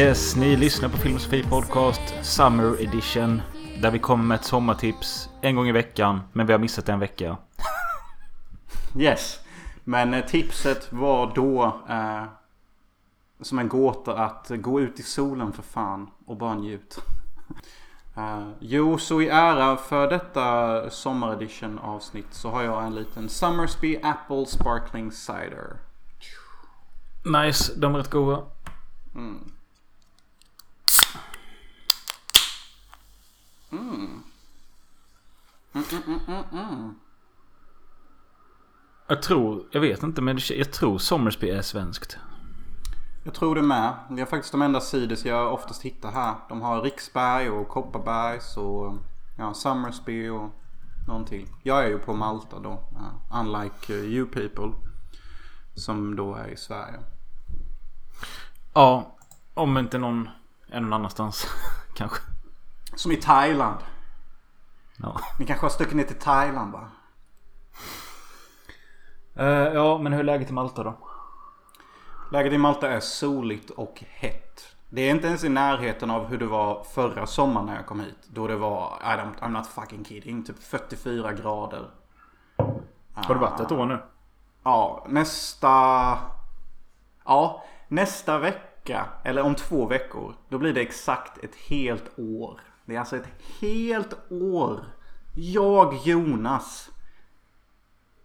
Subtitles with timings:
[0.00, 3.42] Yes, ni lyssnar på Filmosofi Podcast Summer Edition.
[3.82, 6.20] Där vi kommer med ett sommartips en gång i veckan.
[6.32, 7.36] Men vi har missat en vecka.
[8.98, 9.40] Yes.
[9.84, 12.24] Men eh, tipset var då eh,
[13.40, 16.98] som en gåta att gå ut i solen för fan och bara njut.
[18.16, 24.00] Eh, jo, så i ära för detta sommaredition avsnitt så har jag en liten Summersby
[24.02, 25.76] Apple Sparkling Cider.
[27.24, 28.42] Nice, de är rätt goda.
[39.06, 42.18] Jag tror, jag vet inte men jag tror Sommersby är svenskt.
[43.24, 43.94] Jag tror det med.
[44.10, 46.34] Det är faktiskt de enda ciders jag oftast hittar här.
[46.48, 48.96] De har Riksberg och Kopparbergs och
[49.38, 50.50] ja, Summersby och
[51.08, 51.48] någon till.
[51.62, 52.70] Jag är ju på Malta då.
[52.70, 54.72] uh, unlike uh, you people.
[55.74, 57.00] Som då är i Sverige.
[58.74, 59.16] Ja,
[59.54, 60.28] om inte någon
[60.68, 61.46] är någon annanstans.
[61.96, 62.22] Kanske.
[62.94, 63.78] Som i Thailand.
[65.02, 65.20] Ja.
[65.38, 66.88] Ni kanske har stuckit ner till Thailand va?
[69.34, 70.94] Eh, ja, men hur är läget i Malta då?
[72.32, 74.76] Läget i Malta är soligt och hett.
[74.88, 78.00] Det är inte ens i närheten av hur det var förra sommaren när jag kom
[78.00, 78.18] hit.
[78.28, 81.90] Då det var, I don't, I'm not fucking kidding, typ 44 grader.
[83.12, 83.98] Har det varit ett år nu?
[84.62, 86.18] Ja, nästa...
[87.24, 92.60] Ja, nästa vecka, eller om två veckor, då blir det exakt ett helt år.
[92.90, 93.28] Det är alltså ett
[93.60, 94.84] helt år.
[95.34, 96.90] Jag, Jonas,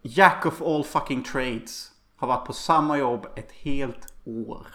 [0.01, 4.67] Jack of all fucking trades, har varit på samma jobb ett helt år.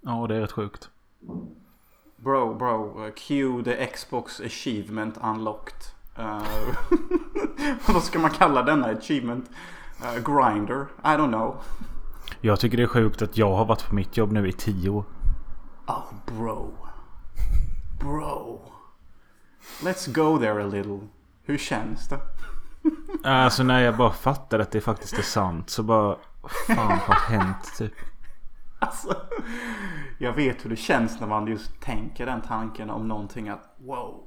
[0.00, 0.90] Ja, det är rätt sjukt.
[2.16, 5.82] Bro, bro, cue the Xbox achievement unlocked.
[6.18, 6.42] Uh,
[7.94, 9.50] vad ska man kalla denna achievement?
[10.00, 10.86] Uh, grinder?
[11.02, 11.56] I don't know.
[12.40, 14.90] Jag tycker det är sjukt att jag har varit på mitt jobb nu i tio
[14.90, 15.04] år.
[15.86, 16.74] Oh, bro.
[18.00, 18.71] Bro.
[19.84, 20.98] Let's go there a little.
[21.44, 22.18] Hur känns det?
[23.24, 26.16] Alltså när jag bara fattade att det faktiskt är sant så bara...
[26.66, 27.92] Fan vad har hänt typ?
[28.78, 29.16] Alltså,
[30.18, 34.24] jag vet hur det känns när man just tänker den tanken om någonting att wow.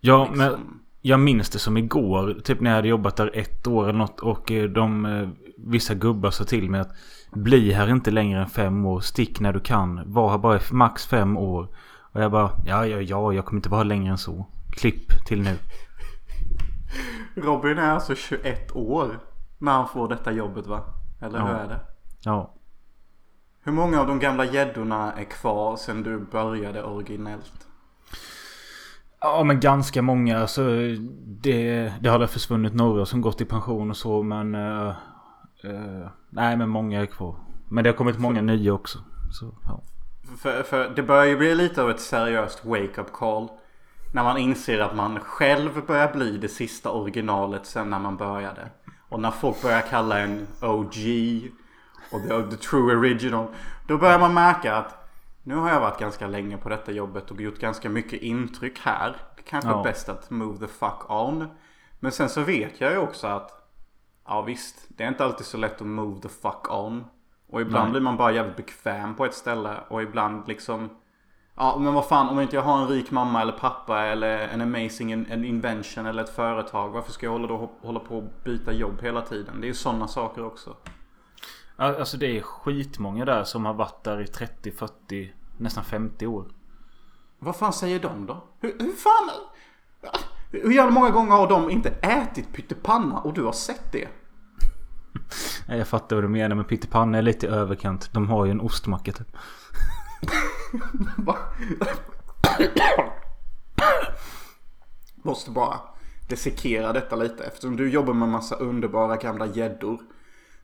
[0.00, 0.38] Ja, Liksom.
[0.38, 2.40] men jag minns det som igår.
[2.44, 4.20] Typ när jag hade jobbat där ett år eller något.
[4.20, 6.92] Och eh, de, eh, vissa gubbar sa till mig att
[7.32, 9.00] bli här inte längre än fem år.
[9.00, 10.12] Stick när du kan.
[10.12, 11.68] Var här bara max fem år.
[12.12, 14.46] Och jag bara, ja, ja, ja, jag kommer inte vara längre än så.
[14.70, 15.56] Klipp till nu.
[17.34, 19.18] Robin är alltså 21 år
[19.58, 20.84] när han får detta jobbet va?
[21.20, 21.54] Eller hur Ja.
[21.56, 21.80] är det?
[22.24, 22.54] Ja.
[23.64, 27.66] Hur många av de gamla gäddorna är kvar sen du började originellt?
[29.20, 30.38] Ja men ganska många.
[30.40, 30.62] Alltså,
[31.26, 34.54] det, det har väl försvunnit några som gått i pension och så men...
[34.54, 34.88] eh,
[35.64, 37.36] eh, nej men många är kvar.
[37.68, 38.98] Men det har kommit många nya också.
[39.30, 39.80] Så, ja.
[40.38, 43.48] För, för det börjar ju bli lite av ett seriöst wake-up call.
[44.14, 48.70] När man inser att man själv börjar bli det sista originalet sen när man började.
[49.08, 50.96] Och när folk börjar kalla en OG
[52.12, 53.46] och the, the true original.
[53.88, 54.98] Då börjar man märka att
[55.42, 59.16] nu har jag varit ganska länge på detta jobbet och gjort ganska mycket intryck här.
[59.36, 59.80] Det kanske Ja.
[59.80, 61.46] är bäst att move the fuck on.
[62.00, 63.58] Men sen så vet jag ju också att
[64.26, 67.04] Ja visst, det är inte alltid så lätt att move the fuck on.
[67.52, 67.90] Och ibland Nej.
[67.90, 70.90] blir man bara jävligt bekväm på ett ställe och ibland liksom
[71.54, 74.60] Ja men vad fan om inte jag har en rik mamma eller pappa eller en
[74.60, 76.88] amazing en, en invention eller ett företag.
[76.90, 79.60] Varför ska jag hålla, då, hålla på och byta jobb hela tiden?
[79.60, 80.76] Det är ju sådana saker också.
[81.76, 86.44] Alltså det är skitmånga där som har varit där i 30, 40, nästan 50 år.
[87.38, 88.44] Vad fan säger de då?
[88.60, 89.30] Hur, hur fan?
[90.50, 94.08] Hur jävla många gånger har de inte ätit pyttipanna och du har sett det?
[95.68, 98.10] Nej, Jag fattar vad du menar men pyttipanna är lite överkant.
[98.12, 99.36] De har ju en ostmacka typ.
[105.22, 105.80] Måste bara
[106.28, 109.98] dissekera detta lite eftersom du jobbar med massa underbara gamla gäddor.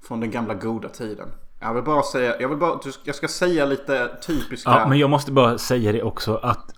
[0.03, 1.29] Från den gamla goda tiden.
[1.61, 4.71] Jag vill bara säga, jag vill bara, jag ska säga lite typiska.
[4.71, 6.71] Ja men jag måste bara säga det också att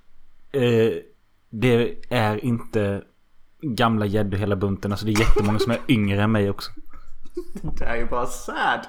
[0.52, 0.92] eh,
[1.50, 3.02] det är inte
[3.62, 4.92] gamla gäddor hela bunten.
[4.92, 6.70] Alltså det är jättemånga som är yngre än mig också.
[7.78, 8.86] Det är ju bara sad.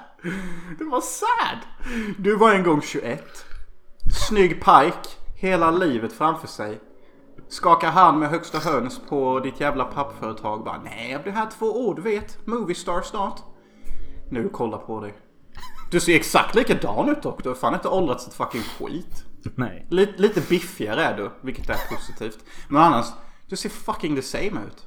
[0.78, 1.58] Det var sad.
[2.18, 3.24] Du var en gång 21.
[4.28, 5.08] Snygg pike.
[5.36, 6.80] Hela livet framför sig.
[7.48, 10.64] Skakar hand med högsta höns på ditt jävla pappföretag.
[10.64, 12.46] Bara, nej jag blir här två år du vet.
[12.46, 13.40] Movie star snart.
[14.30, 15.14] Nu kolla på dig.
[15.90, 17.42] Du ser exakt likadan ut dock.
[17.42, 19.24] Du har fan inte åldrats ett fucking skit.
[19.54, 19.86] Nej.
[19.90, 22.38] Lite, lite biffigare är du, vilket är positivt.
[22.68, 23.06] Men annars,
[23.48, 24.86] du ser fucking the same ut.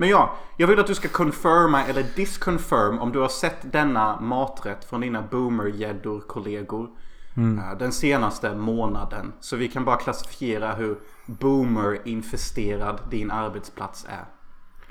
[0.00, 4.20] Men ja, jag vill att du ska confirma eller disconfirm om du har sett denna
[4.20, 6.90] maträtt från dina boomergäddor kollegor.
[7.36, 9.32] Eh, Den senaste månaden.
[9.40, 14.24] Så vi kan bara klassifiera hur boomer-infesterad din arbetsplats är.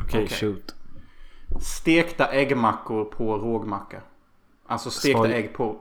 [0.04, 0.38] Okej, Okej.
[0.38, 0.76] shoot.
[1.62, 4.02] Stekta äggmackor på rågmacka.
[4.68, 5.76] Alltså stekta Svar- ägg på...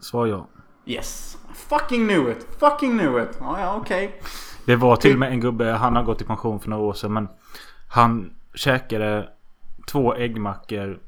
[0.00, 0.46] Svar ja.
[0.86, 1.38] Yes!
[1.54, 2.46] Fucking knew it!
[2.58, 3.36] Fucking knew it!
[3.40, 4.20] Ja, ja, okej.
[4.66, 6.94] Det var till och med en gubbe, han har gått i pension för några år
[6.94, 7.28] sedan men
[7.90, 9.28] Han käkade
[9.86, 11.00] två äggmackor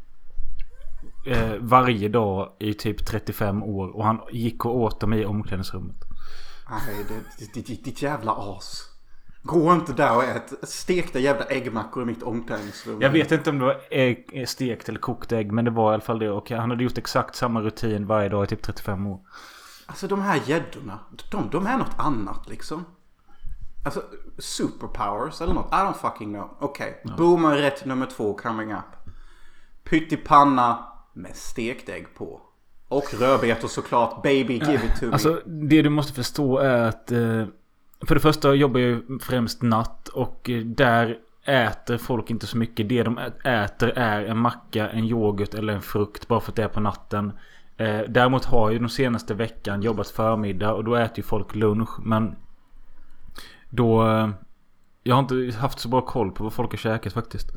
[1.27, 5.97] eh, Varje dag i typ 35 år och han gick och åt dem i omklädningsrummet.
[6.71, 8.83] Nej, det, det, det, det, ditt jävla as.
[9.43, 13.01] Gå inte där och ät stekta jävla äggmackor i mitt omklädningsrum.
[13.01, 15.95] Jag vet inte om det var ägg, stekt eller kokt ägg men det var i
[15.95, 19.07] alla fall det och han hade gjort exakt samma rutin varje dag i typ 35
[19.07, 19.21] år.
[19.87, 20.99] Alltså de här gäddorna,
[21.31, 22.85] de, de är något annat liksom.
[23.87, 24.03] Alltså
[24.39, 25.73] superpowers eller något.
[25.73, 26.57] I don't fucking know.
[26.61, 29.11] Okej, boomer rätt nummer två coming up.
[29.85, 32.41] Pyttipanna med stekt ägg på.
[32.89, 34.23] Och rödbetor såklart.
[34.23, 35.13] Baby give it to me.
[35.13, 37.45] Alltså det du måste förstå är att eh,
[38.07, 42.59] För det första jobbar jag ju främst natt och eh, där äter folk inte så
[42.59, 42.89] mycket.
[42.89, 46.63] Det de äter är en macka, en yoghurt eller en frukt bara för att det
[46.63, 47.33] är på natten.
[47.77, 51.55] Eh, däremot har jag ju de senaste veckan jobbat förmiddag och då äter ju folk
[51.55, 52.01] lunch.
[52.05, 52.37] Men
[53.77, 54.09] då...
[54.09, 54.31] Eh,
[55.03, 57.49] jag har inte haft så bra koll på vad folk har käkat faktiskt.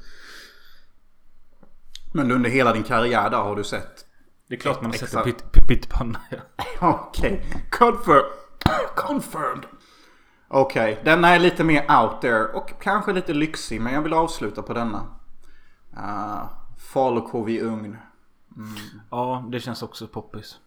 [2.13, 4.06] Men under hela din karriär där har du sett.
[4.48, 5.33] Det är klart man har sett en
[5.68, 6.19] pyttipanna.
[6.80, 7.45] Okej.
[7.69, 8.25] Confirm.
[8.95, 9.66] Confirmed.
[10.48, 14.62] Okej, denna är lite mer out there och kanske lite lyxig men jag vill avsluta
[14.62, 15.06] på denna.
[15.98, 17.98] Uh, falukorv i ugn.
[19.10, 20.57] ja, det känns också poppis.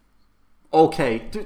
[0.69, 1.45] Okej, du...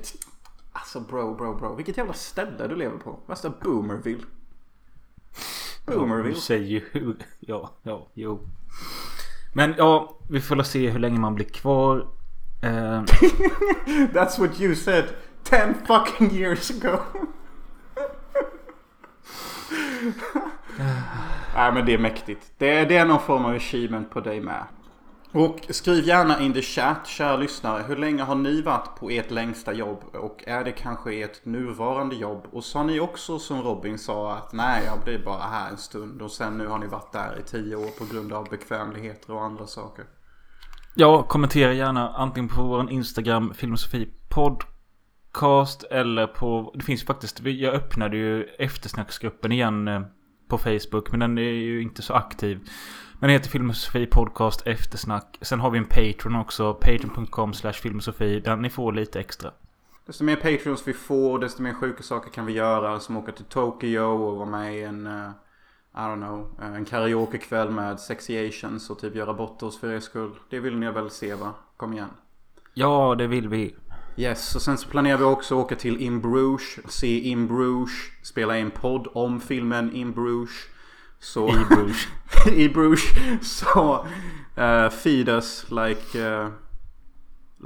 [0.77, 1.75] Alltså bro, bro, bro.
[1.75, 3.19] Vilket jävla ställe du lever på.
[3.25, 4.24] Värsta Boomerville.
[5.85, 6.35] Du Boomerville.
[6.35, 7.15] säger ju.
[7.39, 8.39] Ja, ja, jo.
[9.53, 12.07] Men ja, vi får väl se hur länge man blir kvar.
[12.62, 12.69] Eh,
[14.13, 15.06] That's what you said
[15.44, 16.97] 10 fucking years ago.
[21.56, 22.51] Nej men det är mäktigt.
[22.57, 24.63] Det är, det är någon form av achievement på dig med.
[25.31, 27.83] Och skriv gärna in the chat, kära lyssnare.
[27.88, 30.03] Hur länge har ni varit på ert längsta jobb?
[30.13, 32.47] Och är det kanske ert nuvarande jobb?
[32.51, 36.21] Och sa ni också som Robin sa att nej, jag blir bara här en stund.
[36.21, 39.44] Och sen nu har ni varit där i tio år på grund av bekvämligheter och
[39.44, 40.06] andra saker.
[40.95, 46.71] ja, kommentera gärna antingen på vår Instagram Filmosofi Podcast eller på...
[46.75, 47.39] Det finns ju faktiskt...
[47.44, 50.01] Jag öppnade ju eftersnacksgruppen igen eh,
[50.50, 51.12] på Facebook.
[51.12, 52.59] Men den är ju inte så aktiv.
[53.19, 55.38] Den heter Filmosofi Podcast Eftersnack.
[55.42, 56.74] Sen har vi en Patreon också.
[56.74, 58.40] Patreon.com slash filmosofi.
[58.40, 59.52] Där ni får lite extra.
[60.06, 63.00] Desto mer Patreons vi får, desto mer sjuka saker kan vi göra.
[63.00, 65.30] Som åka till Tokyo och vara med i en, eh,
[65.94, 69.92] I don't know, eh, en karaokekväll med Sexy Asians och typ göra bort oss för
[69.92, 70.31] er skull.
[70.50, 71.54] Det vill ni väl se va?
[71.78, 72.10] Kom igen.
[72.74, 73.75] Ja, det vill vi.
[74.18, 77.92] Yes, och sen så planerar vi också att åka till In Bruges, se In Bruges,
[78.24, 80.68] spela in podd om filmen In Bruges.
[81.19, 82.08] Så, I Bruges.
[82.52, 83.14] I Bruges.
[83.42, 84.06] Så,
[84.58, 86.50] uh, feed us like, uh,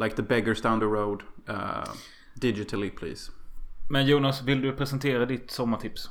[0.03, 1.23] like the beggars down the road.
[1.49, 1.93] Uh,
[2.35, 3.31] digitally please.
[3.89, 6.09] Men Jonas, vill du presentera ditt sommartips?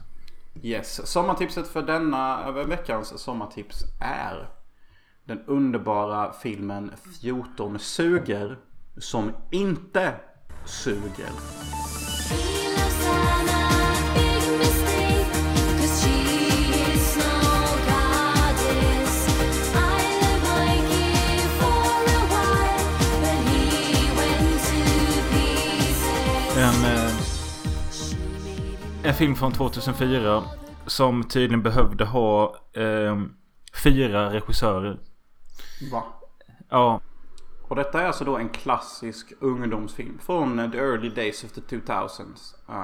[0.62, 4.50] Yes, sommartipset för denna veckans sommartips är
[5.24, 8.58] den underbara filmen 14 suger
[8.96, 10.14] som inte
[10.64, 11.30] suger.
[29.20, 30.44] Film från 2004
[30.86, 33.22] som tydligen behövde ha eh,
[33.84, 34.98] fyra regissörer.
[35.92, 36.04] Va?
[36.68, 37.00] Ja,
[37.62, 42.54] Och detta är alltså då en klassisk ungdomsfilm från the early days of the 2000s.
[42.68, 42.76] Uh,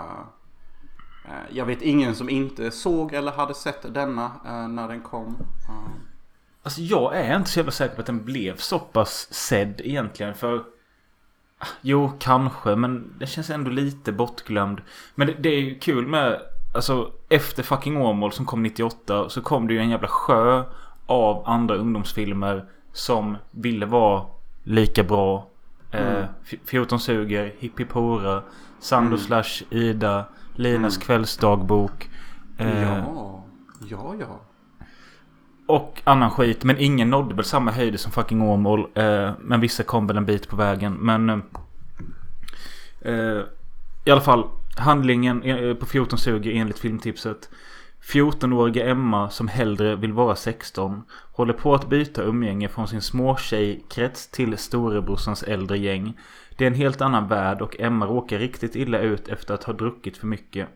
[1.24, 5.36] uh, jag vet ingen som inte såg eller hade sett denna uh, när den kom.
[5.68, 5.88] Uh,
[6.62, 10.34] alltså jag är inte så jävla säker på att den blev så pass sedd egentligen.
[10.34, 10.64] För
[11.80, 14.80] Jo, kanske, men det känns ändå lite bortglömd.
[15.14, 16.40] Men det, det är ju kul med,
[16.74, 20.64] alltså efter fucking Åmål som kom 98 så kom det ju en jävla sjö
[21.06, 24.24] av andra ungdomsfilmer som ville vara
[24.62, 25.48] lika bra.
[25.90, 28.42] Eh, F- 14 suger, Hipp Hipp Hora,
[28.80, 32.10] Sando slash Ida, Linas kvällsdagbok.
[32.58, 33.44] Eh, ja,
[33.90, 34.40] ja, ja
[35.66, 36.64] och annan skit.
[36.64, 38.80] Men ingen nådde väl samma höjder som fucking Åmål.
[38.94, 40.92] Eh, men vissa kom väl en bit på vägen.
[40.92, 41.30] Men...
[41.30, 41.38] Eh,
[43.12, 43.42] eh
[44.04, 44.44] I alla fall.
[44.78, 47.48] Handlingen eh, på 14 suger enligt filmtipset.
[48.12, 54.30] 14-åriga Emma som hellre vill vara 16 håller på att byta umgänge från sin småtjejkrets
[54.30, 56.18] till storebrorsans äldre gäng.
[56.56, 59.72] Det är en helt annan värld och Emma råkar riktigt illa ut efter att ha
[59.72, 60.68] druckit för mycket.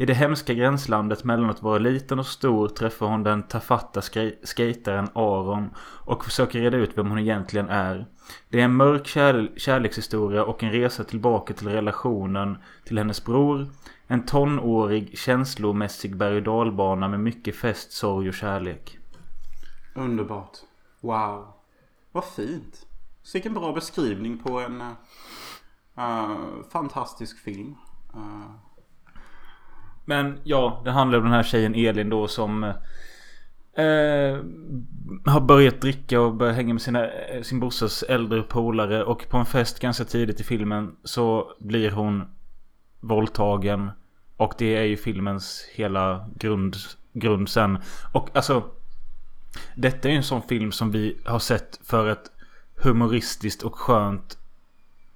[0.00, 4.00] I det hemska gränslandet mellan att vara liten och stor träffar hon den tafatta
[4.44, 5.70] skejtaren Aron
[6.04, 8.06] och försöker reda ut vem hon egentligen är.
[8.48, 13.68] Det är en mörk kär kärlekshistoria och en resa tillbaka till relationen till hennes bror.
[14.06, 18.98] En tonårig känslomässig berg och dalbana med mycket fest, sorg och kärlek.
[19.94, 20.58] Underbart.
[21.00, 21.52] Wow.
[22.12, 22.86] Vad fint.
[23.32, 26.36] Vilken bra beskrivning på en uh,
[26.72, 27.74] fantastisk film.
[28.16, 28.69] Uh.
[30.10, 34.38] Men ja, det handlar om den här tjejen Elin då som eh,
[35.24, 39.04] har börjat dricka och börjat hänga med sina, eh, sin brorsas äldre polare.
[39.04, 42.24] Och på en fest ganska tidigt i filmen så blir hon
[43.00, 43.90] våldtagen.
[44.36, 46.76] Och det är ju filmens hela grund,
[47.12, 47.78] grund sen.
[48.12, 48.64] Och alltså.
[49.74, 52.30] Detta är ju en sån film som vi har sett för ett
[52.74, 54.38] humoristiskt och skönt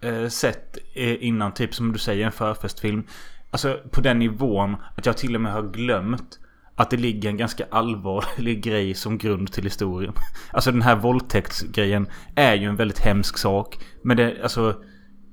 [0.00, 1.54] eh, sätt eh, innan.
[1.54, 3.06] Typ som du säger en förfestfilm.
[3.54, 6.38] Alltså på den nivån att jag till och med har glömt
[6.74, 10.12] att det ligger en ganska allvarlig grej som grund till historien.
[10.52, 13.78] Alltså den här våldtäktsgrejen är ju en väldigt hemsk sak.
[14.02, 14.82] Men det, alltså...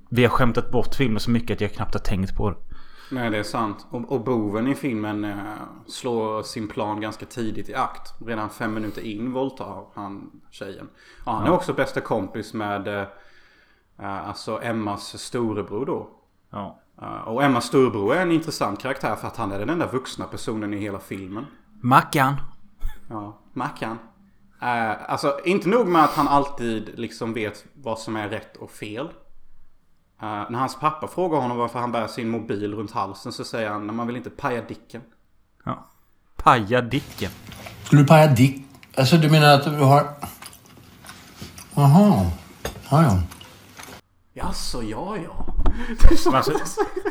[0.10, 2.58] Vi har skämtat bort filmen så mycket att jag knappt har tänkt på det.
[3.12, 3.88] Nej det är sant.
[3.90, 5.36] Och, och boven i filmen eh,
[5.88, 8.14] slår sin plan ganska tidigt i akt.
[8.26, 10.90] Redan fem minuter in våldtar han tjejen.
[11.26, 13.08] Ja, han är också bästa kompis med eh,
[14.00, 16.10] eh, alltså Emmas storebror då.
[16.50, 16.81] Ja.
[17.02, 20.26] Uh, och Emmas storebror är en intressant karaktär för att han är den enda vuxna
[20.26, 21.46] personen i hela filmen.
[21.82, 22.36] Mackan.
[23.10, 23.92] Ja, Mackan.
[24.62, 28.72] Uh, alltså inte nog med att han alltid liksom vet vad som är rätt och
[28.72, 29.06] fel.
[29.06, 33.70] Uh, när hans pappa frågar honom varför han bär sin mobil runt halsen så säger
[33.70, 35.02] han att man vill inte paja dicken.
[35.66, 35.86] Ja.
[36.36, 37.32] Paja dicken.
[37.84, 38.66] Skulle du paja dick?
[38.98, 40.08] Alltså du menar att du har...
[41.76, 42.32] Jaha.
[42.90, 43.22] Ja, ja.
[44.34, 45.51] Jaså, ja, ja.
[46.34, 46.54] Alltså,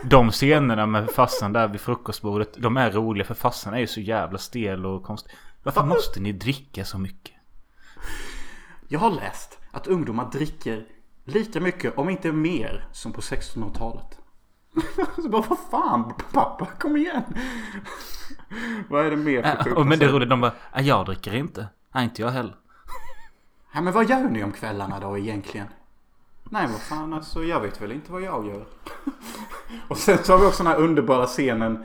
[0.02, 2.54] de scenerna med farsan där vid frukostbordet.
[2.56, 5.32] De är roliga för farsan är ju så jävla stel och konstig.
[5.62, 7.34] Varför måste ni dricka så mycket?
[8.88, 10.86] Jag har läst att ungdomar dricker
[11.24, 14.18] Lika mycket, om inte mer, som på 1600-talet.
[15.22, 17.22] Så bara, vad fan pappa, kom igen.
[18.88, 21.34] vad är det mer för äh, Men det är roligt, de bara, äh, jag dricker
[21.34, 21.66] inte.
[21.94, 22.56] Nej, inte jag heller.
[23.72, 25.66] Ja, men vad gör ni om kvällarna då egentligen?
[26.52, 28.66] Nej, vad fan alltså, jag vet väl inte vad jag gör.
[29.88, 31.84] och sen så har vi också den här underbara scenen.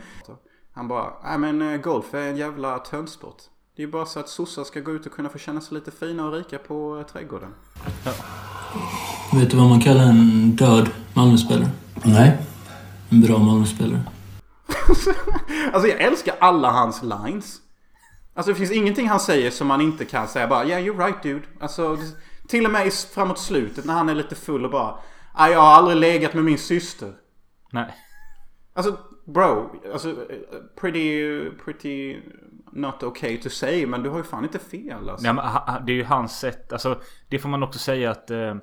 [0.73, 3.37] Han bara, nej men eh, golf är en jävla tönsport.
[3.75, 5.73] Det är ju bara så att sossar ska gå ut och kunna få känna sig
[5.73, 7.49] lite fina och rika på eh, trädgården.
[8.05, 8.11] Ja.
[9.39, 11.69] Vet du vad man kallar en död Malmöspelare?
[12.03, 12.37] Nej.
[13.09, 14.01] En bra Malmöspelare.
[15.73, 17.57] alltså jag älskar alla hans lines.
[18.33, 21.23] Alltså det finns ingenting han säger som man inte kan säga bara Yeah you're right
[21.23, 21.45] dude.
[21.59, 21.97] Alltså
[22.47, 24.97] till och med framåt slutet när han är lite full och bara
[25.33, 27.13] ah, Jag har aldrig legat med min syster.
[27.71, 27.95] Nej.
[28.73, 29.81] Alltså bro.
[29.93, 30.15] Alltså
[30.81, 32.17] pretty, pretty
[32.71, 33.85] not okay to say.
[33.85, 35.33] Men du har ju fan inte fel alltså.
[35.33, 36.73] Nej, men, det är ju hans sätt.
[36.73, 38.55] Alltså det får man också säga att eh,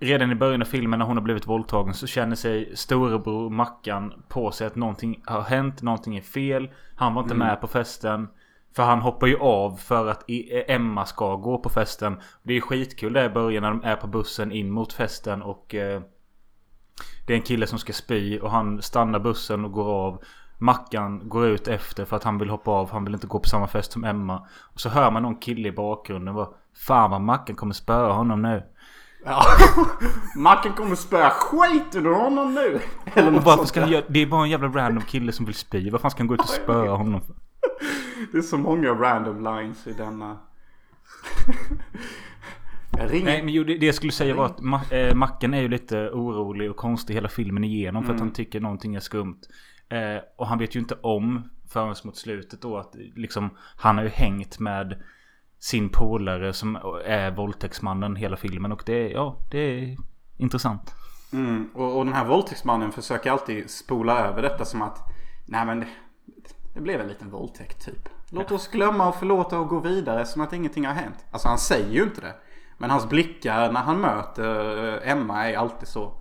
[0.00, 4.12] Redan i början av filmen när hon har blivit våldtagen så känner sig storebror Mackan
[4.28, 6.70] på sig att någonting har hänt, någonting är fel.
[6.96, 7.48] Han var inte mm.
[7.48, 8.28] med på festen.
[8.76, 10.24] För han hoppar ju av för att
[10.68, 12.20] Emma ska gå på festen.
[12.42, 15.74] Det är skitkul där i början när de är på bussen in mot festen och
[15.74, 16.02] eh,
[17.26, 20.22] Det är en kille som ska spy och han stannar bussen och går av.
[20.58, 22.90] Mackan går ut efter för att han vill hoppa av.
[22.90, 24.48] Han vill inte gå på samma fest som Emma.
[24.74, 26.48] Och så hör man någon kille i bakgrunden bara
[26.86, 28.62] Fan vad Mackan kommer spöa honom nu.
[29.24, 29.42] Ja.
[30.36, 32.80] Macken kommer spöa skiten ur honom nu.
[33.14, 35.54] Eller och varför ska han göra, Det är bara en jävla random kille som vill
[35.54, 35.90] spy.
[35.90, 37.34] Varför ska han gå ut och spöa honom för?
[38.32, 40.38] Det är så många random lines i denna.
[42.98, 45.68] Nej men jo, det, det jag skulle säga var att Ma äh, Macken är ju
[45.68, 48.02] lite orolig och konstig hela filmen igenom.
[48.02, 48.16] För mm.
[48.16, 49.40] att han tycker någonting är skumt.
[49.88, 54.04] Eh, och han vet ju inte om förrän mot slutet då att liksom han har
[54.04, 55.02] ju hängt med
[55.58, 58.72] sin polare som är våldtäktsmannen hela filmen.
[58.72, 59.96] Och det, ja, det är
[60.36, 60.94] intressant.
[61.32, 64.98] Mm, och, och den här våldtäktsmannen försöker alltid spola över detta som att
[65.46, 65.84] Nej men
[66.74, 68.08] det, blev en liten våldtäkt typ.
[68.30, 71.24] Låt oss glömma och förlåta och gå vidare som att ingenting har hänt.
[71.30, 72.34] Alltså han säger ju inte det.
[72.78, 76.12] Men hans blickar när han möter eh, Emma är alltid så.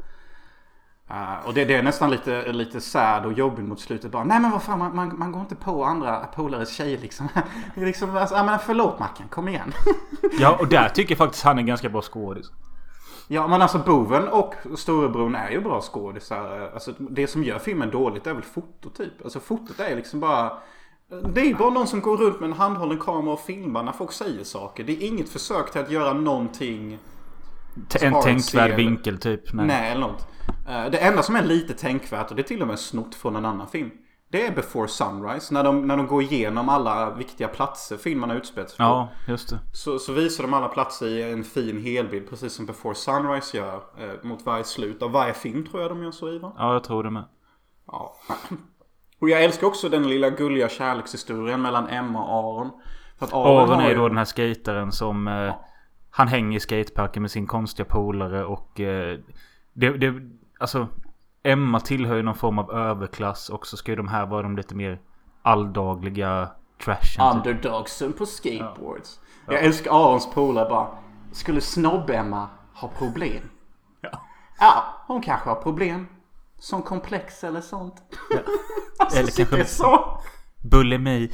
[1.11, 4.11] Uh, och det, det, är nästan lite, lite sad och jobbigt mot slutet.
[4.11, 7.29] Bara, nej men vad fan, man, man, man går inte på andra polares tjejer liksom.
[7.75, 9.73] liksom alltså, jag menar, förlåt Mackan, kom igen.
[10.39, 12.51] ja, och där tycker jag faktiskt han är ganska bra skådis.
[13.27, 16.71] Ja, men alltså boven och storebror är ju bra skådisar.
[16.73, 19.23] Alltså, det som gör filmen dåligt är väl foto typ.
[19.23, 20.51] Alltså fotot är liksom bara
[21.33, 24.11] Det är bara någon som går runt med en handhållen kamera och filmar när folk
[24.11, 24.83] säger saker.
[24.83, 26.97] Det är inget försök till att göra någonting
[28.01, 28.77] en tänkvärd scen.
[28.77, 29.53] vinkel typ.
[29.53, 29.65] Nej.
[29.67, 30.27] Nej, eller något.
[30.69, 33.35] Eh, Det enda som är lite tänkvärt, och det är till och med snott från
[33.35, 33.91] en annan film.
[34.33, 35.53] Det är Before Sunrise.
[35.53, 38.83] När de, när de går igenom alla viktiga platser filmen har utspelat sig på.
[38.83, 39.59] Ja, just det.
[39.73, 42.29] Så, så visar de alla platser i en fin helbild.
[42.29, 43.75] Precis som Before Sunrise gör.
[43.75, 46.53] Eh, mot varje slut av varje film tror jag de gör så i va?
[46.57, 47.23] Ja, jag tror det med.
[47.87, 48.15] Ja.
[49.21, 52.71] Och jag älskar också den lilla gulliga kärlekshistorien mellan Emma och Aron.
[53.19, 55.27] För att Aron har är ju- då den här skataren som...
[55.27, 55.53] Eh,
[56.11, 58.79] han hänger i skateparken med sin konstiga polare och...
[58.79, 59.19] Eh,
[59.73, 60.13] det, det,
[60.59, 60.87] alltså...
[61.43, 64.57] Emma tillhör ju någon form av överklass och så ska ju de här vara de
[64.57, 64.99] lite mer
[65.41, 66.49] alldagliga
[66.83, 67.03] trashen.
[67.43, 67.47] Typ.
[67.47, 69.19] Underdogsen på skateboards.
[69.47, 70.87] Jag älskar Arons polare bara.
[71.31, 73.49] Skulle Snobb-Emma ha problem?
[74.01, 74.21] Ja.
[74.59, 76.07] Ja, hon kanske har problem.
[76.59, 77.95] Som komplex eller sånt.
[78.99, 80.19] alltså, Eller kanske- så.
[80.61, 81.31] Bulimi.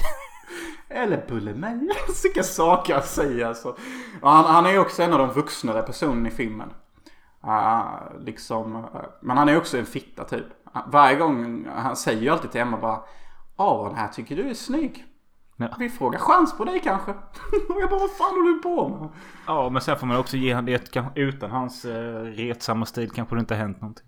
[0.89, 1.89] Eller bulimi.
[2.23, 3.75] Vilka saker att säga alltså.
[4.21, 6.69] Och han, han är ju också en av de vuxnare personerna i filmen.
[7.41, 8.89] Ah, liksom, ah,
[9.21, 10.45] men han är också en fitta typ.
[10.87, 13.01] Varje gång, han säger ju alltid till Emma bara
[13.55, 15.05] Aron här tycker du är snygg.
[15.55, 15.67] Ja.
[15.79, 17.11] Vi frågar chans på dig kanske.
[17.11, 17.17] Och
[17.81, 19.09] jag bara vad fan håller du på med?
[19.47, 20.95] Ja, men sen får man också ge han det.
[21.15, 24.05] Utan hans eh, retsamma stil kanske det inte har hänt någonting.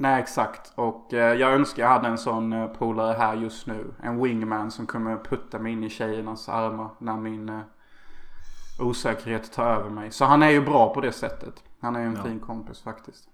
[0.00, 0.72] Nej exakt.
[0.74, 3.94] Och eh, jag önskar jag hade en sån eh, polare här just nu.
[4.02, 7.60] En wingman som kommer putta mig in i tjejernas armar när min eh,
[8.80, 10.10] osäkerhet tar över mig.
[10.10, 11.62] Så han är ju bra på det sättet.
[11.80, 13.28] Han är ju en fin kompis faktiskt.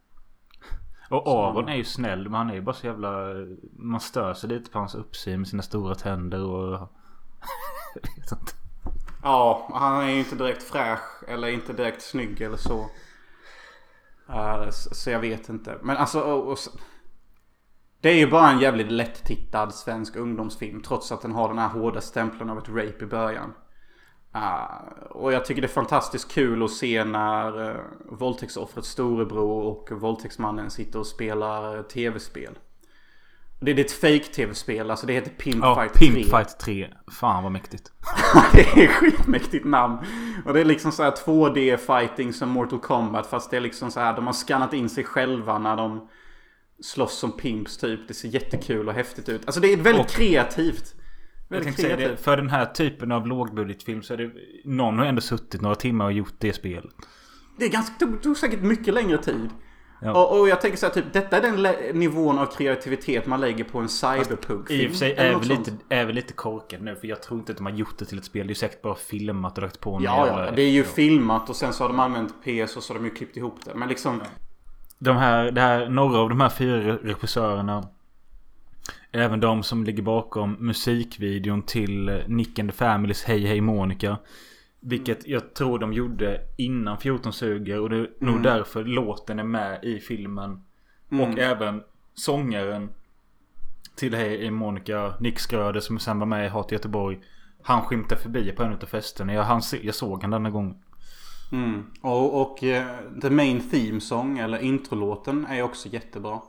[1.10, 3.34] Och Aron är ju snäll men han är ju bara så jävla...
[3.72, 6.72] Man stör sig lite på hans uppsyn med sina stora tänder och...
[7.94, 8.52] jag vet inte.
[9.22, 12.90] Ja, han är ju inte direkt fräsch eller inte direkt snygg eller så.
[14.28, 15.78] Eh, så, jag vet inte.
[15.82, 16.20] Men alltså...
[16.20, 16.58] Och, och,
[18.00, 20.82] det är ju bara en jävligt lätt-tittad svensk ungdomsfilm.
[20.82, 23.52] Trots att den har den här hårda stämpeln av ett rape i början.
[24.34, 27.76] Eh, och jag tycker det är fantastiskt kul att se när uh,
[28.10, 32.58] våldtäktsoffrets storebror och våldtäktsmannen sitter och spelar eh, tv-spel.
[33.60, 36.24] Det är ett fake-tv-spel, alltså det heter Pimp Ja, Fight Pimp 3.
[36.24, 36.88] Fight 3.
[37.20, 37.92] Fan vad mäktigt.
[38.52, 39.98] det är skitmäktigt namn.
[40.46, 43.26] Och det är liksom så här 2D fighting som Mortal Kombat.
[43.26, 46.08] Fast det är liksom så här, de har skannat in sig själva när de
[46.82, 48.08] slåss som pimps typ.
[48.08, 49.42] Det ser jättekul och häftigt ut.
[49.46, 50.94] Alltså det är väldigt Och- kreativt.
[51.48, 54.30] Jag tänkte säga det, för den här typen av lågbudgetfilm så är det...
[54.64, 56.94] Någon har ändå suttit några timmar och gjort det spelet.
[57.58, 59.50] Det är ganska, tog, tog säkert mycket längre tid.
[60.04, 60.12] Ja.
[60.12, 63.64] Och, och jag tänker så här, typ, detta är den nivån av kreativitet man lägger
[63.64, 64.80] på en cyberpunk-film.
[64.80, 66.96] I och för sig är vi lite, är vi lite korkade nu.
[66.96, 68.46] För jag tror inte att de har gjort det till ett spel.
[68.46, 71.50] Det är säkert bara filmat och lagt på någon Ja, ja, det är ju filmat
[71.50, 73.74] och sen så har de använt PS och så har de ju klippt ihop det.
[73.74, 74.22] Men liksom...
[74.98, 77.88] De här, det här, några av de här fyra regissörerna.
[79.16, 84.18] Även de som ligger bakom musikvideon till Nick and the Familys Hej Hej Monica.
[84.80, 89.44] Vilket jag tror de gjorde innan 14 suger och det är nog därför låten är
[89.44, 90.64] med i filmen.
[91.10, 91.82] Och även
[92.14, 92.90] sångaren
[93.96, 97.18] till Hej Hej Monica, Nick Skröder som sen var med i Hat Göteborg.
[97.62, 99.34] Han skymtade förbi på en av festerna.
[99.34, 100.82] Jag, han, jag såg han denna gång.
[101.52, 101.86] Mm.
[102.00, 102.86] Och, och eh,
[103.22, 106.40] The Main Theme Song, eller introlåten, är också jättebra.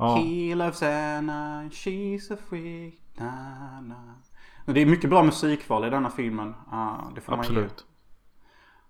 [0.00, 0.14] Ja.
[0.16, 4.14] He loves Anna, she's a freak, na, na.
[4.64, 6.54] Men Det är mycket bra musikval i denna filmen.
[6.70, 7.46] Ah, det får man ge.
[7.50, 7.84] Absolut.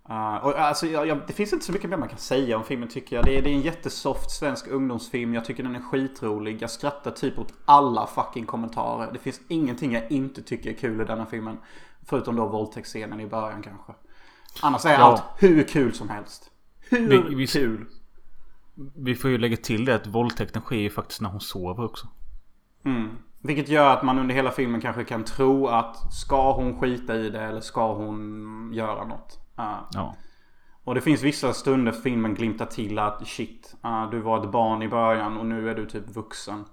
[0.02, 2.64] Ah, och, alltså, jag, jag, det finns inte så mycket mer man kan säga om
[2.64, 3.24] filmen tycker jag.
[3.24, 5.34] Det är, det är en jättesoft svensk ungdomsfilm.
[5.34, 6.62] Jag tycker den är skitrolig.
[6.62, 9.12] Jag skrattar typ åt alla fucking kommentarer.
[9.12, 11.58] Det finns ingenting jag inte tycker är kul i denna filmen.
[12.06, 13.92] Förutom då våldtäktsscenen i början kanske.
[14.62, 14.98] Annars är Ja.
[14.98, 16.50] allt hur kul som helst.
[16.90, 17.86] Hur Vi- vi- kul?
[18.74, 22.08] Vi får ju lägga till det att våldtäkten sker ju faktiskt när hon sover också.
[22.84, 23.08] Mm.
[23.42, 27.30] Vilket gör att man under hela filmen kanske kan tro att ska hon skita i
[27.30, 29.38] det eller ska hon göra något?
[29.54, 29.76] Ah.
[29.92, 30.16] Ja.
[30.84, 34.82] Och det finns vissa stunder filmen glimtar till att shit, ah, du var ett barn
[34.82, 36.64] i början och nu är du typ vuxen.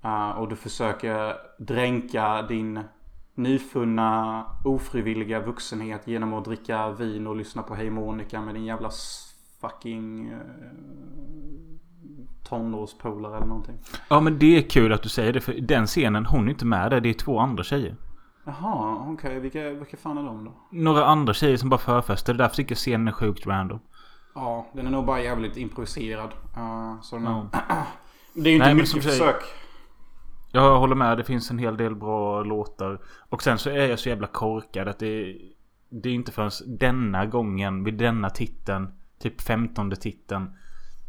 [0.00, 2.80] Ah, och du försöker dränka din
[3.34, 8.90] nyfunna ofrivilliga vuxenhet genom att dricka vin och lyssna på Hej Monica med din jävla
[9.60, 10.38] fucking uh,
[12.48, 13.78] tonårspolare eller någonting.
[14.10, 16.66] Ja men det är kul att du säger det för den scenen hon är inte
[16.66, 17.00] med där.
[17.00, 17.96] Det är två andra tjejer.
[18.44, 19.40] Jaha, okej.
[19.40, 20.52] Vilka, vilka fan är de då?
[20.70, 22.32] Några andra tjejer som bara förfester.
[22.34, 23.80] Det är därför tycker jag scenen är sjukt random.
[24.34, 26.30] Ja, den är nog bara jävligt improviserad.
[26.56, 27.48] Uh, så Ja.
[28.34, 29.42] Det är ju inte Nej, mycket som försök.
[30.52, 31.18] Jag håller med.
[31.18, 33.00] Det finns en hel del bra låtar.
[33.28, 35.36] Och sen så är jag så jävla korkad att det...
[35.90, 38.92] Det är inte förrän denna gången vid denna titeln.
[39.18, 40.56] Typ femtonde titeln.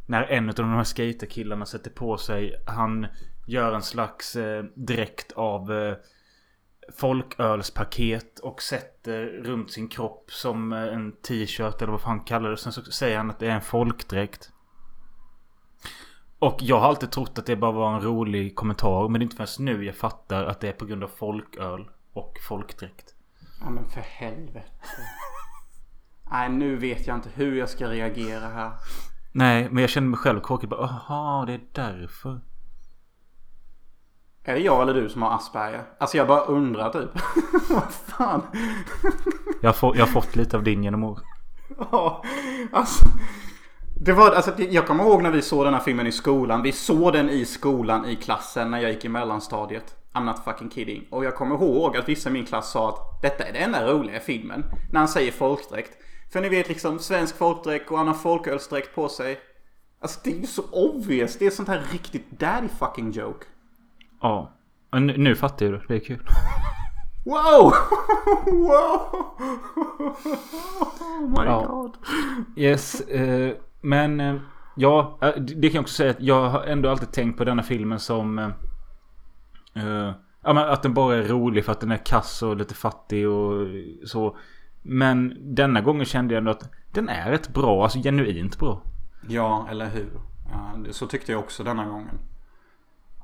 [0.08, 2.64] När en av de här skaterkillarna sätter på sig.
[2.68, 3.08] Han
[3.48, 5.72] gör en slags eh, dräkt av...
[5.72, 5.96] Eh,
[6.96, 12.58] folkölspaket och sätter runt sin kropp som eh, en t-shirt eller vad fan kallar det.
[12.58, 14.52] Sen så säger han att det är en folkdräkt.
[16.40, 19.08] Och jag har alltid trott att det bara var en rolig kommentar.
[19.08, 21.90] Men det är inte förrän nu jag fattar att det är på grund av folköl
[22.14, 23.14] och folkdräkt.
[23.62, 24.72] Ja men för helvete.
[26.32, 28.72] Nej nu vet jag inte hur jag ska reagera här.
[29.32, 30.70] Nej, men jag känner mig själv korkad.
[30.70, 32.42] Bara, Aha, det är därför.
[34.44, 35.84] Är det jag eller du som har Asperger?
[36.00, 37.10] Alltså jag bara undrar typ.
[37.70, 38.42] Vad fan?
[39.62, 41.20] Jag har, få, jag har fått lite av din genom år.
[41.92, 42.24] Ja,
[42.72, 43.06] alltså.
[44.02, 46.62] Det var, alltså, jag kommer ihåg när vi såg den här filmen i skolan.
[46.62, 49.96] Vi såg den i skolan i klassen när jag gick i mellanstadiet.
[50.14, 51.08] I'm not fucking kidding.
[51.12, 53.92] Och jag kommer ihåg att vissa i min klass sa att detta är den enda
[53.92, 54.64] roliga filmen.
[54.92, 55.92] När han säger folkdräkt.
[56.32, 59.40] För ni vet liksom svensk folkdräkt och han har folkölsdräkt på sig.
[60.02, 61.38] Alltså det är ju så obvious.
[61.38, 63.46] Det är sånt här riktigt daddy fucking joke.
[64.22, 64.52] Ja.
[64.92, 65.82] Och nu, nu fattar jag det.
[65.88, 66.28] Det är kul.
[67.26, 67.74] Wow!
[68.46, 69.26] wow!
[71.00, 71.66] Oh my Ja.
[71.68, 71.92] god.
[72.56, 73.02] Yes.
[73.02, 74.36] Eh, men eh,
[74.76, 77.64] ja, eh, det kan jag också säga att jag har ändå alltid tänkt på denna
[77.64, 78.40] filmen som...
[78.40, 78.50] Eh,
[79.76, 80.14] eh,
[80.44, 83.68] att den bara är rolig för att den är kass och lite fattig och
[84.06, 84.38] så.
[84.82, 87.84] Men denna gången kände jag ändå att den är rätt bra.
[87.84, 88.82] Alltså genuint bra.
[89.28, 90.20] Ja, eller hur?
[90.92, 92.20] Så tyckte jag också denna gången.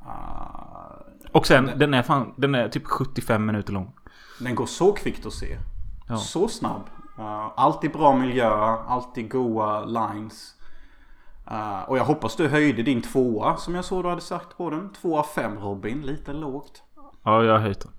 [0.05, 3.93] Ah, Och sen den är fan, den är typ 75 minuter lång.
[4.39, 5.57] den går så kvickt att se.
[6.07, 6.17] Ja.
[6.17, 6.81] Så snabb.
[7.19, 8.49] Uh, alltid bra miljö,
[8.87, 10.55] alltid goa lines.
[11.51, 14.69] Uh, och jag hoppas du höjde din tvåa som jag såg du hade sagt på
[14.69, 14.93] den.
[14.93, 16.83] Två av fem Robin, lite lågt.
[17.23, 17.91] Ja, jag har höjt den.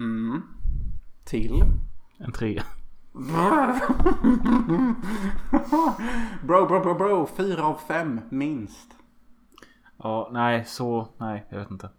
[0.00, 0.42] Mm.
[1.24, 1.64] Till.
[2.24, 2.62] En trea.
[6.42, 7.28] Bro, bro, bro, bro.
[7.36, 8.88] Fyra av fem minst.
[10.02, 11.90] Ja, nej, så, nej, jag vet inte.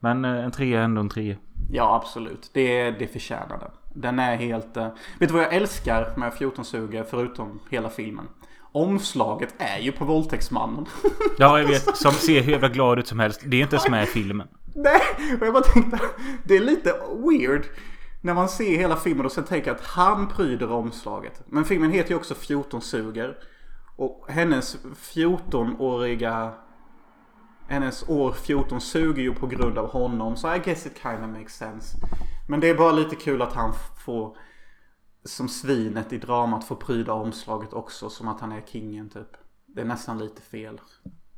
[0.00, 1.36] Men eh, en trea är ändå en trea.
[1.70, 2.50] Ja, absolut.
[2.54, 3.70] Det, det förtjänar den.
[4.02, 4.76] Den är helt...
[4.76, 8.28] eh, Vet du vad jag älskar med 14 suger förutom hela filmen?
[8.72, 10.86] Omslaget är ju på våldtäktsmannen.
[11.38, 11.96] Ja, jag vet.
[11.96, 13.40] Som ser hur jävla glad ut som helst.
[13.46, 14.48] Det är inte ens med i filmen.
[14.74, 15.00] Nej,
[15.40, 16.00] och jag bara tänkte
[16.44, 16.92] det är lite
[17.28, 17.62] weird
[18.22, 21.42] när man ser hela filmen och sen tänker att han pryder omslaget.
[21.46, 23.38] Men filmen heter ju också 14 suger.
[23.96, 26.52] Och hennes 14-åriga
[27.68, 30.36] hennes år 14 suger ju på grund av honom.
[30.36, 31.96] Så I guess it kind of makes sense.
[32.48, 33.72] Men det är bara lite kul att han
[34.04, 34.36] får
[35.24, 38.10] som svinet i dramat får pryda omslaget också.
[38.10, 39.28] Som att han är kingen typ.
[39.66, 40.80] Det är nästan lite fel.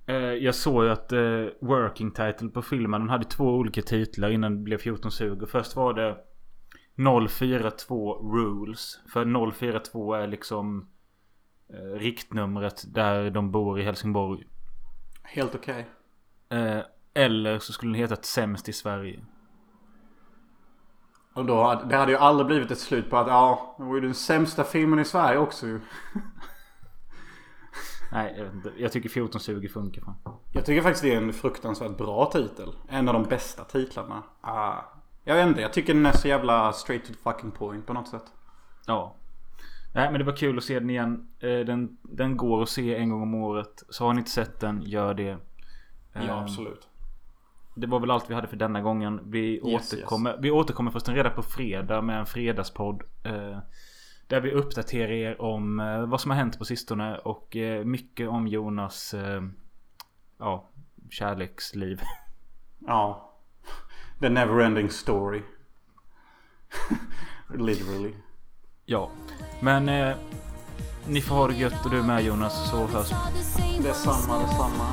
[0.06, 4.30] Eh, jag såg ju att eh, working title på filmen den hade två olika titlar
[4.30, 6.16] innan det blev 14 suger Först var det
[6.96, 9.00] 042 Rules.
[9.12, 10.88] För 042 är liksom
[11.68, 14.46] eh, riktnumret där de bor i Helsingborg.
[15.22, 15.86] Helt okej.
[16.48, 16.78] Eh,
[17.14, 19.24] eller så skulle den heta ett sämst i Sverige.
[21.34, 23.94] Och då, hade- det hade ju aldrig blivit ett slut på att ja, det var
[23.94, 25.80] ju den sämsta filmen i Sverige också ju.
[28.12, 28.72] Nej, jag vet inte.
[28.76, 30.16] Jag tycker 1420 funkar fan.
[30.52, 32.68] Jag tycker faktiskt det är en fruktansvärt bra titel.
[32.88, 34.22] En av de bästa titlarna.
[34.40, 34.74] Ah.
[35.24, 37.92] Jag vet inte, jag tycker den är så jävla straight to the fucking point på
[37.92, 38.24] något sätt.
[38.86, 39.14] Ja.
[39.94, 41.28] Nej men det var kul att se den igen.
[41.40, 43.82] Eh, Den, den går att se en gång om året.
[43.88, 45.38] Så har ni inte sett den, gör det.
[46.12, 46.88] Eh, absolut.
[47.74, 49.20] Det var väl allt vi hade för denna gången.
[49.24, 50.36] Vi Yes, återkommer.
[50.40, 53.02] Vi återkommer förresten redan på fredag med en fredagspodd.
[53.24, 53.58] Eh,
[54.26, 57.18] där vi uppdaterar er om eh, vad som har hänt på sistone.
[57.18, 59.14] Och mycket om Jonas
[60.38, 60.70] ja,
[61.10, 62.00] kärleksliv.
[62.86, 63.33] Ja.
[64.20, 65.42] The never-ending story.
[67.54, 68.14] Literally.
[68.86, 69.10] ja.
[69.60, 70.16] Men eh,
[71.08, 72.70] ni får ha det gött och du med Jonas.
[72.70, 73.82] Så hörs vi.
[73.82, 74.86] Detsamma, detsamma.